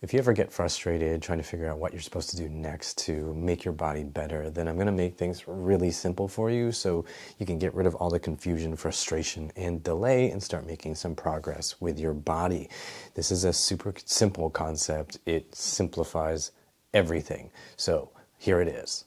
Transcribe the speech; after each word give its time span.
If 0.00 0.12
you 0.12 0.20
ever 0.20 0.32
get 0.32 0.52
frustrated 0.52 1.20
trying 1.22 1.38
to 1.38 1.44
figure 1.44 1.68
out 1.68 1.78
what 1.78 1.92
you're 1.92 2.00
supposed 2.00 2.30
to 2.30 2.36
do 2.36 2.48
next 2.48 2.98
to 2.98 3.34
make 3.34 3.64
your 3.64 3.74
body 3.74 4.04
better, 4.04 4.48
then 4.48 4.68
I'm 4.68 4.76
going 4.76 4.86
to 4.86 4.92
make 4.92 5.16
things 5.16 5.42
really 5.48 5.90
simple 5.90 6.28
for 6.28 6.52
you 6.52 6.70
so 6.70 7.04
you 7.38 7.46
can 7.46 7.58
get 7.58 7.74
rid 7.74 7.84
of 7.84 7.96
all 7.96 8.08
the 8.08 8.20
confusion, 8.20 8.76
frustration, 8.76 9.50
and 9.56 9.82
delay 9.82 10.30
and 10.30 10.40
start 10.40 10.68
making 10.68 10.94
some 10.94 11.16
progress 11.16 11.80
with 11.80 11.98
your 11.98 12.14
body. 12.14 12.68
This 13.14 13.32
is 13.32 13.42
a 13.42 13.52
super 13.52 13.92
simple 14.04 14.50
concept, 14.50 15.18
it 15.26 15.52
simplifies 15.52 16.52
everything. 16.94 17.50
So 17.76 18.12
here 18.38 18.60
it 18.60 18.68
is. 18.68 19.04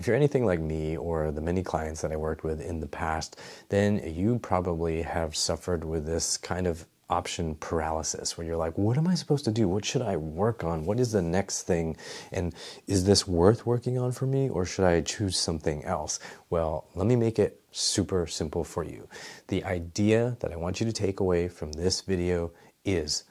If 0.00 0.06
you're 0.06 0.16
anything 0.16 0.46
like 0.46 0.60
me 0.60 0.96
or 0.96 1.30
the 1.30 1.42
many 1.42 1.62
clients 1.62 2.00
that 2.00 2.10
I 2.10 2.16
worked 2.16 2.42
with 2.42 2.58
in 2.62 2.80
the 2.80 2.86
past, 2.86 3.38
then 3.68 4.00
you 4.14 4.38
probably 4.38 5.02
have 5.02 5.36
suffered 5.36 5.84
with 5.84 6.06
this 6.06 6.38
kind 6.38 6.66
of 6.66 6.86
option 7.10 7.54
paralysis 7.56 8.38
where 8.38 8.46
you're 8.46 8.56
like, 8.56 8.78
what 8.78 8.96
am 8.96 9.06
I 9.06 9.14
supposed 9.14 9.44
to 9.44 9.50
do? 9.50 9.68
What 9.68 9.84
should 9.84 10.00
I 10.00 10.16
work 10.16 10.64
on? 10.64 10.86
What 10.86 11.00
is 11.00 11.12
the 11.12 11.20
next 11.20 11.64
thing? 11.64 11.98
And 12.32 12.54
is 12.86 13.04
this 13.04 13.28
worth 13.28 13.66
working 13.66 13.98
on 13.98 14.12
for 14.12 14.24
me 14.24 14.48
or 14.48 14.64
should 14.64 14.86
I 14.86 15.02
choose 15.02 15.38
something 15.38 15.84
else? 15.84 16.18
Well, 16.48 16.86
let 16.94 17.06
me 17.06 17.14
make 17.14 17.38
it 17.38 17.60
super 17.70 18.26
simple 18.26 18.64
for 18.64 18.82
you. 18.82 19.06
The 19.48 19.62
idea 19.64 20.38
that 20.40 20.50
I 20.50 20.56
want 20.56 20.80
you 20.80 20.86
to 20.86 20.94
take 20.94 21.20
away 21.20 21.46
from 21.48 21.72
this 21.72 22.00
video 22.00 22.52
is 22.86 23.24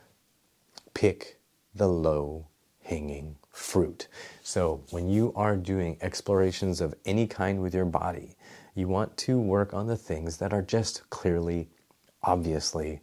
pick 0.93 1.39
the 1.73 1.87
low 1.87 2.45
hanging 2.89 3.35
fruit. 3.51 4.07
So, 4.41 4.81
when 4.89 5.09
you 5.09 5.31
are 5.35 5.55
doing 5.55 5.97
explorations 6.01 6.81
of 6.81 6.95
any 7.05 7.27
kind 7.27 7.61
with 7.61 7.75
your 7.75 7.85
body, 7.85 8.35
you 8.73 8.87
want 8.87 9.15
to 9.17 9.39
work 9.39 9.73
on 9.75 9.85
the 9.85 9.95
things 9.95 10.37
that 10.37 10.53
are 10.53 10.63
just 10.63 11.07
clearly, 11.11 11.69
obviously 12.23 13.01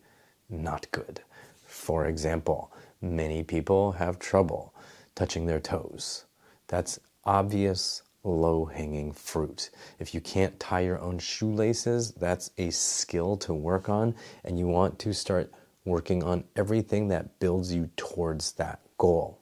not 0.50 0.90
good. 0.90 1.20
For 1.66 2.06
example, 2.06 2.72
many 3.00 3.44
people 3.44 3.92
have 3.92 4.18
trouble 4.18 4.74
touching 5.14 5.46
their 5.46 5.60
toes. 5.60 6.24
That's 6.66 6.98
obvious 7.24 8.02
low 8.24 8.64
hanging 8.64 9.12
fruit. 9.12 9.70
If 10.00 10.14
you 10.14 10.20
can't 10.20 10.58
tie 10.58 10.80
your 10.80 11.00
own 11.00 11.20
shoelaces, 11.20 12.10
that's 12.12 12.50
a 12.58 12.70
skill 12.70 13.36
to 13.38 13.54
work 13.54 13.88
on, 13.88 14.16
and 14.44 14.58
you 14.58 14.66
want 14.66 14.98
to 15.00 15.14
start 15.14 15.52
working 15.84 16.24
on 16.24 16.42
everything 16.56 17.06
that 17.08 17.38
builds 17.38 17.72
you 17.72 17.88
towards 17.96 18.52
that 18.52 18.80
goal. 18.98 19.38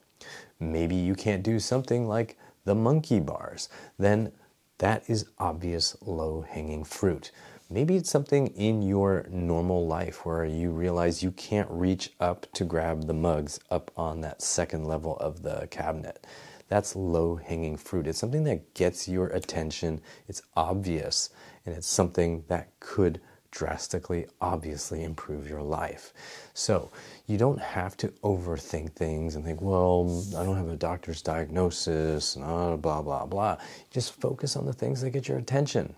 Maybe 0.60 0.94
you 0.94 1.14
can't 1.14 1.42
do 1.42 1.58
something 1.58 2.06
like 2.06 2.36
the 2.64 2.74
monkey 2.74 3.20
bars. 3.20 3.68
Then 3.98 4.32
that 4.78 5.04
is 5.08 5.26
obvious 5.38 5.96
low 6.02 6.42
hanging 6.42 6.84
fruit. 6.84 7.30
Maybe 7.70 7.96
it's 7.96 8.10
something 8.10 8.48
in 8.48 8.82
your 8.82 9.26
normal 9.30 9.86
life 9.86 10.26
where 10.26 10.44
you 10.44 10.70
realize 10.70 11.22
you 11.22 11.30
can't 11.32 11.70
reach 11.70 12.12
up 12.20 12.46
to 12.52 12.64
grab 12.64 13.06
the 13.06 13.14
mugs 13.14 13.58
up 13.70 13.90
on 13.96 14.20
that 14.20 14.42
second 14.42 14.84
level 14.84 15.16
of 15.16 15.42
the 15.42 15.66
cabinet. 15.70 16.26
That's 16.68 16.94
low 16.96 17.36
hanging 17.36 17.76
fruit. 17.76 18.06
It's 18.06 18.18
something 18.18 18.44
that 18.44 18.74
gets 18.74 19.08
your 19.08 19.28
attention, 19.28 20.00
it's 20.28 20.42
obvious, 20.56 21.30
and 21.64 21.74
it's 21.74 21.86
something 21.86 22.44
that 22.48 22.68
could 22.80 23.20
drastically, 23.54 24.26
obviously 24.40 25.04
improve 25.04 25.48
your 25.48 25.62
life. 25.62 26.12
So 26.54 26.90
you 27.26 27.38
don't 27.38 27.60
have 27.60 27.96
to 27.98 28.08
overthink 28.22 28.92
things 28.92 29.36
and 29.36 29.44
think, 29.44 29.62
well, 29.62 30.24
I 30.36 30.44
don't 30.44 30.56
have 30.56 30.68
a 30.68 30.76
doctor's 30.76 31.22
diagnosis, 31.22 32.34
blah, 32.34 32.76
blah, 32.76 33.02
blah, 33.02 33.26
blah. 33.26 33.56
Just 33.90 34.20
focus 34.20 34.56
on 34.56 34.66
the 34.66 34.72
things 34.72 35.00
that 35.00 35.10
get 35.10 35.28
your 35.28 35.38
attention. 35.38 35.94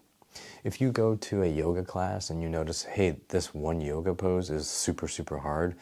If 0.65 0.81
you 0.81 0.93
go 0.93 1.17
to 1.17 1.43
a 1.43 1.47
yoga 1.47 1.83
class 1.83 2.29
and 2.29 2.43
you 2.43 2.51
notice, 2.51 2.83
hey, 2.83 3.17
this 3.29 3.55
one 3.55 3.81
yoga 3.81 4.15
pose 4.15 4.51
is 4.51 4.69
super, 4.69 5.09
super 5.09 5.39
hard, 5.39 5.77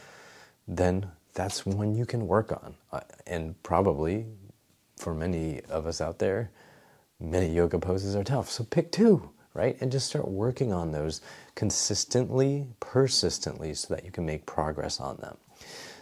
then 0.69 1.09
that's 1.35 1.67
one 1.67 1.97
you 1.97 2.07
can 2.07 2.29
work 2.29 2.53
on. 2.53 2.75
Uh, 2.93 3.01
and 3.27 3.61
probably 3.65 4.27
for 4.97 5.13
many 5.13 5.61
of 5.63 5.87
us 5.87 6.01
out 6.01 6.21
there, 6.21 6.53
many 7.19 7.53
yoga 7.53 7.81
poses 7.81 8.15
are 8.15 8.23
tough. 8.23 8.49
So 8.49 8.63
pick 8.63 8.93
two 8.93 9.31
right? 9.55 9.77
And 9.81 9.91
just 9.91 10.09
start 10.09 10.29
working 10.29 10.73
on 10.73 10.93
those 10.93 11.21
consistently, 11.55 12.67
persistently, 12.81 13.73
so 13.75 13.95
that 13.95 14.05
you 14.05 14.11
can 14.11 14.27
make 14.27 14.45
progress 14.47 15.01
on 15.01 15.17
them. 15.19 15.37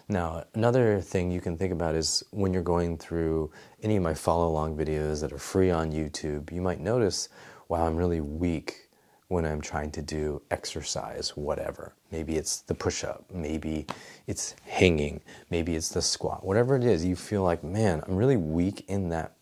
Now, 0.09 0.45
another 0.55 1.01
thing 1.01 1.31
you 1.31 1.41
can 1.41 1.57
think 1.57 1.73
about 1.73 1.95
is 1.95 2.25
when 2.33 2.53
you're 2.53 2.63
going 2.63 2.99
through 2.99 3.53
any 3.83 3.97
of 3.97 4.03
my 4.03 4.15
follow 4.15 4.49
along 4.49 4.77
videos 4.77 5.21
that 5.21 5.33
are 5.33 5.39
free 5.39 5.71
on 5.71 5.93
YouTube, 5.93 6.51
you 6.51 6.61
might 6.61 6.81
notice, 6.81 7.29
wow, 7.69 7.87
I'm 7.87 7.97
really 7.97 8.21
weak 8.21 8.89
when 9.29 9.47
I'm 9.47 9.63
trying 9.63 9.91
to 9.93 10.03
do 10.03 10.43
exercise, 10.51 11.31
whatever. 11.37 11.95
Maybe 12.11 12.37
it's 12.37 12.61
the 12.61 12.75
push 12.75 13.05
up, 13.05 13.25
maybe 13.33 13.87
it's 14.27 14.55
hanging, 14.67 15.23
maybe 15.49 15.75
it's 15.75 15.89
the 15.89 16.03
squat, 16.03 16.45
whatever 16.45 16.77
it 16.77 16.85
is, 16.85 17.05
you 17.05 17.17
feel 17.17 17.43
like, 17.43 17.65
man, 17.65 18.03
I'm 18.07 18.17
really 18.17 18.37
weak 18.37 18.85
in 18.89 19.09
that, 19.09 19.33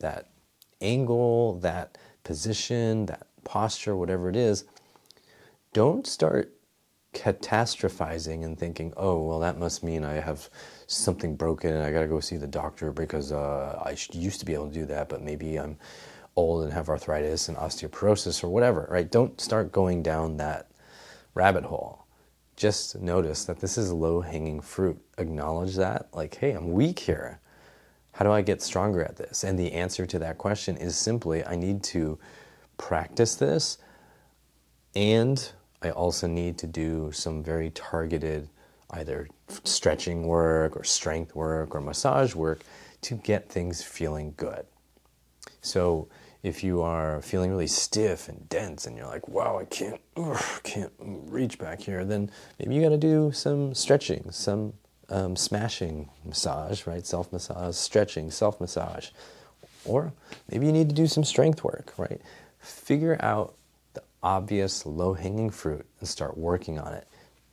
that 0.00 0.30
angle, 0.80 1.60
that 1.60 1.96
position, 2.24 3.06
that 3.06 3.28
posture, 3.46 3.96
whatever 3.96 4.28
it 4.28 4.36
is, 4.36 4.64
don't 5.72 6.06
start 6.06 6.52
catastrophizing 7.14 8.44
and 8.44 8.58
thinking, 8.58 8.92
oh, 8.96 9.22
well, 9.22 9.40
that 9.40 9.58
must 9.58 9.82
mean 9.82 10.04
I 10.04 10.14
have 10.14 10.50
something 10.86 11.34
broken 11.34 11.72
and 11.72 11.82
I 11.82 11.90
got 11.90 12.00
to 12.00 12.06
go 12.06 12.20
see 12.20 12.36
the 12.36 12.46
doctor 12.46 12.92
because 12.92 13.32
uh, 13.32 13.82
I 13.84 13.96
used 14.12 14.40
to 14.40 14.46
be 14.46 14.52
able 14.52 14.68
to 14.68 14.74
do 14.74 14.84
that, 14.86 15.08
but 15.08 15.22
maybe 15.22 15.56
I'm 15.56 15.78
old 16.36 16.64
and 16.64 16.72
have 16.72 16.90
arthritis 16.90 17.48
and 17.48 17.56
osteoporosis 17.56 18.44
or 18.44 18.48
whatever, 18.48 18.86
right? 18.90 19.10
Don't 19.10 19.40
start 19.40 19.72
going 19.72 20.02
down 20.02 20.36
that 20.36 20.70
rabbit 21.34 21.64
hole. 21.64 22.04
Just 22.56 23.00
notice 23.00 23.44
that 23.46 23.60
this 23.60 23.78
is 23.78 23.92
low 23.92 24.20
hanging 24.20 24.60
fruit. 24.60 24.98
Acknowledge 25.18 25.76
that, 25.76 26.08
like, 26.12 26.34
hey, 26.36 26.52
I'm 26.52 26.72
weak 26.72 26.98
here. 26.98 27.40
How 28.12 28.24
do 28.24 28.32
I 28.32 28.42
get 28.42 28.62
stronger 28.62 29.02
at 29.02 29.16
this? 29.16 29.44
And 29.44 29.58
the 29.58 29.72
answer 29.72 30.06
to 30.06 30.18
that 30.20 30.38
question 30.38 30.76
is 30.76 30.96
simply 30.96 31.44
I 31.44 31.56
need 31.56 31.82
to 31.84 32.18
practice 32.78 33.34
this. 33.34 33.78
And 34.94 35.50
I 35.82 35.90
also 35.90 36.26
need 36.26 36.58
to 36.58 36.66
do 36.66 37.10
some 37.12 37.42
very 37.42 37.70
targeted 37.70 38.48
either 38.90 39.28
stretching 39.64 40.26
work 40.26 40.76
or 40.76 40.84
strength 40.84 41.34
work 41.34 41.74
or 41.74 41.80
massage 41.80 42.34
work 42.34 42.60
to 43.02 43.14
get 43.14 43.48
things 43.50 43.82
feeling 43.82 44.32
good. 44.36 44.66
So 45.60 46.08
if 46.42 46.62
you 46.62 46.80
are 46.82 47.20
feeling 47.22 47.50
really 47.50 47.66
stiff 47.66 48.28
and 48.28 48.48
dense 48.48 48.86
and 48.86 48.96
you're 48.96 49.06
like, 49.06 49.28
wow, 49.28 49.58
I 49.58 49.64
can't, 49.64 50.00
ugh, 50.16 50.62
can't 50.62 50.92
reach 50.98 51.58
back 51.58 51.80
here, 51.80 52.04
then 52.04 52.30
maybe 52.58 52.74
you 52.74 52.82
got 52.82 52.90
to 52.90 52.98
do 52.98 53.32
some 53.32 53.74
stretching, 53.74 54.30
some 54.30 54.74
um, 55.08 55.36
smashing 55.36 56.08
massage, 56.24 56.86
right? 56.86 57.04
Self 57.04 57.32
massage, 57.32 57.74
stretching, 57.74 58.30
self 58.30 58.60
massage. 58.60 59.10
Or 59.84 60.12
maybe 60.50 60.66
you 60.66 60.72
need 60.72 60.88
to 60.88 60.94
do 60.94 61.06
some 61.06 61.24
strength 61.24 61.62
work, 61.62 61.92
right? 61.96 62.20
Figure 62.66 63.16
out 63.20 63.54
the 63.94 64.02
obvious 64.22 64.84
low 64.84 65.14
hanging 65.14 65.50
fruit 65.50 65.86
and 66.00 66.08
start 66.08 66.36
working 66.36 66.78
on 66.78 66.92
it. 66.92 67.06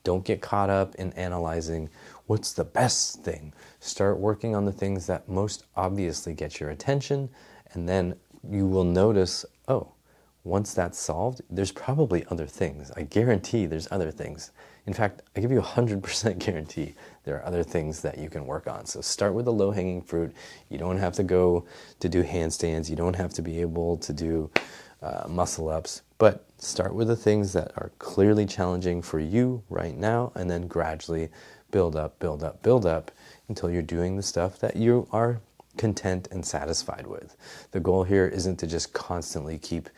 Don't 0.03 0.25
get 0.25 0.41
caught 0.41 0.69
up 0.69 0.95
in 0.95 1.13
analyzing 1.13 1.89
what's 2.25 2.53
the 2.53 2.65
best 2.65 3.23
thing. 3.23 3.53
Start 3.79 4.19
working 4.19 4.55
on 4.55 4.65
the 4.65 4.71
things 4.71 5.05
that 5.07 5.29
most 5.29 5.65
obviously 5.75 6.33
get 6.33 6.59
your 6.59 6.71
attention, 6.71 7.29
and 7.73 7.87
then 7.87 8.15
you 8.49 8.67
will 8.67 8.83
notice 8.83 9.45
oh, 9.67 9.93
once 10.43 10.73
that's 10.73 10.99
solved, 10.99 11.41
there's 11.49 11.71
probably 11.71 12.25
other 12.29 12.47
things. 12.47 12.91
I 12.97 13.03
guarantee 13.03 13.65
there's 13.65 13.87
other 13.91 14.11
things. 14.11 14.51
In 14.85 14.93
fact, 14.93 15.21
I 15.35 15.39
give 15.39 15.51
you 15.51 15.59
a 15.59 15.63
100% 15.63 16.37
guarantee 16.45 16.95
there 17.23 17.37
are 17.37 17.45
other 17.45 17.63
things 17.63 18.01
that 18.01 18.17
you 18.17 18.29
can 18.29 18.45
work 18.45 18.67
on. 18.67 18.85
So 18.85 18.99
start 18.99 19.33
with 19.33 19.45
the 19.45 19.53
low 19.53 19.71
hanging 19.71 20.01
fruit. 20.01 20.33
You 20.69 20.77
don't 20.77 20.97
have 20.97 21.13
to 21.13 21.23
go 21.23 21.65
to 22.01 22.09
do 22.09 22.23
handstands, 22.23 22.89
you 22.89 22.97
don't 22.97 23.15
have 23.15 23.33
to 23.35 23.41
be 23.41 23.61
able 23.61 23.95
to 23.97 24.11
do 24.11 24.51
uh, 25.03 25.27
muscle 25.27 25.69
ups, 25.69 26.01
but 26.17 26.45
start 26.57 26.95
with 26.95 27.09
the 27.09 27.15
things 27.15 27.51
that 27.53 27.73
are 27.75 27.91
clearly 27.99 28.45
challenging 28.45 29.01
for 29.01 29.19
you 29.19 29.61
right 29.69 29.97
now, 29.97 30.31
and 30.35 30.49
then 30.49 30.67
gradually 30.67 31.29
build 31.71 31.95
up, 31.95 32.17
build 32.19 32.43
up, 32.43 32.63
build 32.63 32.85
up 32.85 33.11
until 33.49 33.69
you're 33.69 33.81
doing 33.81 34.15
the 34.15 34.23
stuff 34.23 34.59
that 34.59 34.75
you 34.75 35.07
are 35.11 35.41
content 35.75 36.27
and 36.31 36.45
satisfied 36.45 37.05
with. 37.05 37.35
The 37.71 37.79
goal 37.79 38.03
here 38.03 38.27
isn't 38.27 38.57
to 38.57 38.67
just 38.67 38.93
constantly 38.93 39.57
keep, 39.57 39.89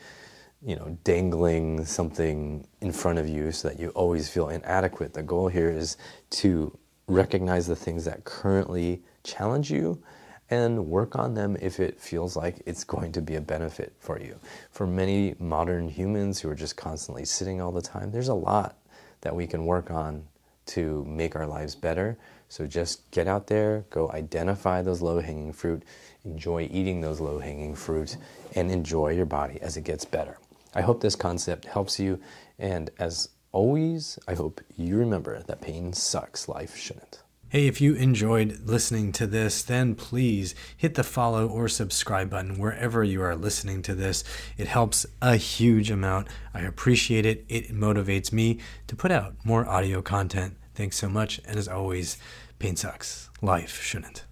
you 0.65 0.75
know, 0.75 0.97
dangling 1.03 1.85
something 1.85 2.65
in 2.81 2.91
front 2.91 3.19
of 3.19 3.27
you 3.27 3.51
so 3.51 3.67
that 3.67 3.79
you 3.79 3.89
always 3.89 4.29
feel 4.29 4.49
inadequate. 4.49 5.13
The 5.13 5.21
goal 5.23 5.49
here 5.49 5.69
is 5.69 5.97
to 6.31 6.75
recognize 7.07 7.67
the 7.67 7.75
things 7.75 8.05
that 8.05 8.23
currently 8.23 9.03
challenge 9.23 9.69
you 9.69 10.01
and 10.49 10.87
work 10.87 11.15
on 11.15 11.33
them 11.33 11.57
if 11.59 11.79
it 11.79 11.99
feels 11.99 12.35
like 12.35 12.61
it's 12.65 12.83
going 12.83 13.11
to 13.13 13.21
be 13.21 13.35
a 13.35 13.41
benefit 13.41 13.93
for 13.99 14.19
you. 14.19 14.37
For 14.71 14.85
many 14.85 15.35
modern 15.39 15.89
humans 15.89 16.39
who 16.39 16.49
are 16.49 16.55
just 16.55 16.77
constantly 16.77 17.25
sitting 17.25 17.61
all 17.61 17.71
the 17.71 17.81
time, 17.81 18.11
there's 18.11 18.27
a 18.27 18.33
lot 18.33 18.77
that 19.21 19.35
we 19.35 19.47
can 19.47 19.65
work 19.65 19.89
on 19.89 20.27
to 20.67 21.03
make 21.05 21.35
our 21.35 21.47
lives 21.47 21.75
better. 21.75 22.17
So 22.49 22.67
just 22.67 23.09
get 23.11 23.27
out 23.27 23.47
there, 23.47 23.85
go 23.89 24.11
identify 24.11 24.81
those 24.81 25.01
low 25.01 25.19
hanging 25.19 25.53
fruit, 25.53 25.83
enjoy 26.23 26.69
eating 26.71 27.01
those 27.01 27.19
low 27.19 27.39
hanging 27.39 27.75
fruit, 27.75 28.17
and 28.55 28.71
enjoy 28.71 29.09
your 29.09 29.25
body 29.25 29.59
as 29.61 29.77
it 29.77 29.83
gets 29.83 30.05
better. 30.05 30.37
I 30.73 30.81
hope 30.81 31.01
this 31.01 31.15
concept 31.15 31.65
helps 31.65 31.99
you. 31.99 32.19
And 32.59 32.89
as 32.99 33.29
always, 33.51 34.19
I 34.27 34.35
hope 34.35 34.61
you 34.75 34.97
remember 34.97 35.41
that 35.41 35.61
pain 35.61 35.93
sucks, 35.93 36.47
life 36.47 36.75
shouldn't. 36.75 37.21
Hey, 37.49 37.67
if 37.67 37.79
you 37.79 37.93
enjoyed 37.93 38.61
listening 38.65 39.11
to 39.13 39.27
this, 39.27 39.61
then 39.61 39.93
please 39.93 40.55
hit 40.75 40.95
the 40.95 41.03
follow 41.03 41.47
or 41.47 41.67
subscribe 41.67 42.31
button 42.31 42.57
wherever 42.57 43.03
you 43.03 43.21
are 43.21 43.35
listening 43.35 43.83
to 43.83 43.93
this. 43.93 44.23
It 44.57 44.67
helps 44.67 45.05
a 45.21 45.35
huge 45.35 45.91
amount. 45.91 46.27
I 46.55 46.61
appreciate 46.61 47.23
it. 47.23 47.45
It 47.47 47.71
motivates 47.71 48.33
me 48.33 48.59
to 48.87 48.95
put 48.95 49.11
out 49.11 49.35
more 49.43 49.65
audio 49.67 50.01
content. 50.01 50.57
Thanks 50.73 50.97
so 50.97 51.07
much. 51.07 51.39
And 51.45 51.57
as 51.57 51.67
always, 51.67 52.17
pain 52.57 52.75
sucks. 52.75 53.29
Life 53.43 53.79
shouldn't. 53.79 54.25